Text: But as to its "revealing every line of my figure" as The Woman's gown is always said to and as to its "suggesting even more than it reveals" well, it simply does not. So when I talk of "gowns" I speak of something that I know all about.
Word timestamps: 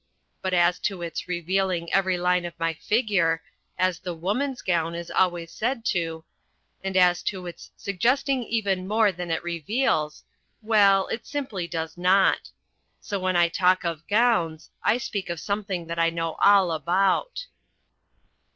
But 0.41 0.55
as 0.55 0.79
to 0.89 1.03
its 1.03 1.27
"revealing 1.27 1.93
every 1.93 2.17
line 2.17 2.43
of 2.43 2.59
my 2.59 2.73
figure" 2.73 3.43
as 3.77 3.99
The 3.99 4.15
Woman's 4.15 4.63
gown 4.63 4.95
is 4.95 5.11
always 5.11 5.51
said 5.51 5.85
to 5.93 6.23
and 6.83 6.97
as 6.97 7.21
to 7.29 7.45
its 7.45 7.69
"suggesting 7.77 8.41
even 8.43 8.87
more 8.87 9.11
than 9.11 9.29
it 9.29 9.43
reveals" 9.43 10.23
well, 10.63 11.05
it 11.09 11.27
simply 11.27 11.67
does 11.67 11.99
not. 11.99 12.49
So 12.99 13.19
when 13.19 13.35
I 13.35 13.47
talk 13.47 13.83
of 13.83 14.07
"gowns" 14.07 14.71
I 14.81 14.97
speak 14.97 15.29
of 15.29 15.39
something 15.39 15.85
that 15.85 15.99
I 15.99 16.09
know 16.09 16.31
all 16.43 16.71
about. 16.71 17.45